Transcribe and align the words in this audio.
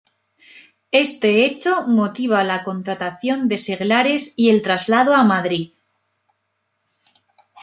Este 1.05 1.45
hecho 1.45 1.83
motiva 1.83 2.43
la 2.43 2.63
contratación 2.63 3.47
de 3.47 3.59
seglares 3.59 4.33
y 4.35 4.49
el 4.49 4.63
traslado 4.63 5.13
a 5.13 5.23
Madrid. 5.23 5.73